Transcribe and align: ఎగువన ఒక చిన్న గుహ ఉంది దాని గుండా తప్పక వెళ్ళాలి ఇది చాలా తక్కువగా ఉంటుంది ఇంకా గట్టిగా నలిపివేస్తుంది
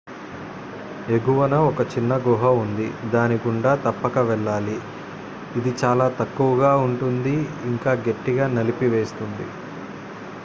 ఎగువన 1.07 1.55
ఒక 1.65 1.81
చిన్న 1.91 2.13
గుహ 2.19 2.43
ఉంది 2.61 2.85
దాని 3.11 3.37
గుండా 3.43 3.73
తప్పక 3.83 4.17
వెళ్ళాలి 4.29 4.77
ఇది 5.55 5.73
చాలా 5.83 6.07
తక్కువగా 6.19 6.71
ఉంటుంది 6.87 7.35
ఇంకా 7.71 7.93
గట్టిగా 8.07 8.47
నలిపివేస్తుంది 8.55 9.47